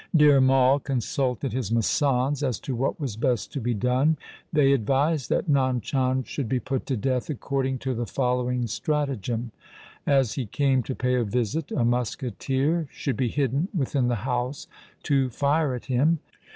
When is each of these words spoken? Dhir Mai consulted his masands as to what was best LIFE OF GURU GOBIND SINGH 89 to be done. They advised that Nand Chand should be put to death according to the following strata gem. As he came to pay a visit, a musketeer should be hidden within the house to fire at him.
Dhir 0.17 0.41
Mai 0.41 0.79
consulted 0.83 1.53
his 1.53 1.69
masands 1.69 2.41
as 2.41 2.59
to 2.61 2.73
what 2.75 2.99
was 2.99 3.15
best 3.15 3.51
LIFE 3.55 3.57
OF 3.57 3.63
GURU 3.63 3.73
GOBIND 3.75 3.81
SINGH 3.83 4.13
89 4.13 4.15
to 4.15 4.19
be 4.19 4.23
done. 4.23 4.23
They 4.67 4.73
advised 4.73 5.29
that 5.29 5.47
Nand 5.47 5.81
Chand 5.83 6.27
should 6.27 6.49
be 6.49 6.59
put 6.59 6.87
to 6.87 6.97
death 6.97 7.29
according 7.29 7.77
to 7.77 7.93
the 7.93 8.07
following 8.07 8.65
strata 8.65 9.15
gem. 9.15 9.51
As 10.07 10.33
he 10.33 10.47
came 10.47 10.81
to 10.81 10.95
pay 10.95 11.13
a 11.13 11.23
visit, 11.23 11.71
a 11.71 11.85
musketeer 11.85 12.87
should 12.89 13.15
be 13.15 13.27
hidden 13.29 13.67
within 13.75 14.07
the 14.07 14.15
house 14.25 14.65
to 15.03 15.29
fire 15.29 15.75
at 15.75 15.85
him. 15.85 16.17